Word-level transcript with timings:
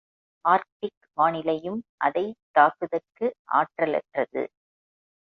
Arctic 0.45 1.03
வானிலையும் 1.17 1.81
அதைத் 1.97 2.37
தாக்குதற்கு 2.51 3.27
ஆற்றலற்றது. 3.51 4.43